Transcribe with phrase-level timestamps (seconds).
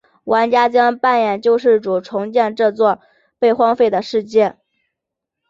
[0.23, 2.71] 玩家将扮演救世主重建这
[3.37, 4.57] 被荒废的世界。